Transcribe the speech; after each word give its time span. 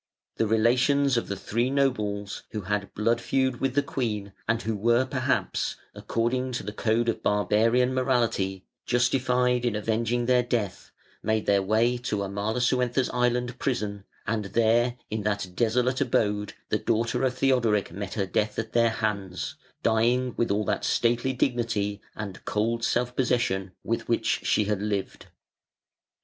The 0.37 0.47
relations 0.47 1.15
of 1.15 1.27
the 1.27 1.35
three 1.35 1.69
nobles, 1.69 2.41
who 2.53 2.61
had 2.61 2.91
"blood 2.95 3.21
feud" 3.21 3.61
with 3.61 3.75
the 3.75 3.83
queen, 3.83 4.33
and 4.47 4.59
who 4.63 4.75
were 4.75 5.05
perhaps, 5.05 5.75
according 5.93 6.53
to 6.53 6.63
the 6.63 6.73
code 6.73 7.07
of 7.07 7.21
barbarian 7.21 7.93
morality, 7.93 8.65
justified 8.87 9.63
in 9.63 9.75
avenging 9.75 10.25
their 10.25 10.41
death, 10.41 10.89
made 11.21 11.45
their 11.45 11.61
way 11.61 11.99
to 11.99 12.23
Amalasuentha's 12.23 13.11
island 13.11 13.59
prison, 13.59 14.03
and 14.25 14.45
there, 14.45 14.97
in 15.11 15.21
that 15.21 15.49
desolate 15.53 16.01
abode, 16.01 16.53
the 16.69 16.79
daughter 16.79 17.23
of 17.23 17.35
Theodoric 17.37 17.91
met 17.91 18.15
her 18.15 18.25
death 18.25 18.57
at 18.57 18.73
their 18.73 18.89
hands, 18.89 19.53
dying 19.83 20.33
with 20.35 20.49
all 20.49 20.65
that 20.65 20.83
stately 20.83 21.31
dignity 21.31 22.01
and 22.15 22.43
cold 22.43 22.83
self 22.83 23.15
possession 23.15 23.71
with 23.83 24.09
which 24.09 24.25
she 24.47 24.63
had 24.63 24.81
lived. 24.81 25.27